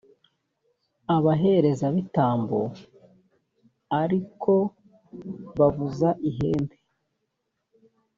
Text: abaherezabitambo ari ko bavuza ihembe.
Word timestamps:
abaherezabitambo 1.15 2.59
ari 4.01 4.19
ko 4.41 4.55
bavuza 5.57 6.09
ihembe. 6.29 6.75